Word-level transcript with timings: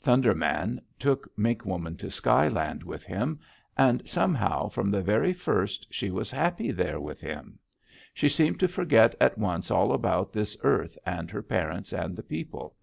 "Thunder 0.00 0.34
Man 0.34 0.80
took 0.98 1.28
Mink 1.36 1.66
Woman 1.66 1.98
to 1.98 2.10
sky 2.10 2.48
land 2.48 2.82
with 2.82 3.04
him, 3.04 3.40
and 3.76 4.08
somehow, 4.08 4.70
from 4.70 4.90
the 4.90 5.02
very 5.02 5.34
first 5.34 5.86
she 5.90 6.10
was 6.10 6.30
happy 6.30 6.70
there 6.72 6.98
with 6.98 7.20
him; 7.20 7.58
she 8.14 8.30
seemed 8.30 8.58
to 8.60 8.68
forget 8.68 9.14
at 9.20 9.36
once 9.36 9.70
all 9.70 9.92
about 9.92 10.32
this 10.32 10.56
earth 10.64 10.96
and 11.04 11.30
her 11.30 11.42
parents 11.42 11.92
and 11.92 12.16
the 12.16 12.22
people. 12.22 12.74